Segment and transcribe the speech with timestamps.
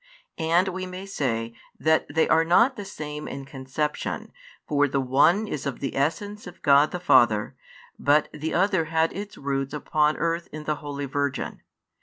[0.39, 4.33] And [we may say] that they are not the same in conception,
[4.67, 7.55] for the one is of the Essence of God the Father,
[7.99, 11.61] but the other had its root upon earth in the holy Virgin.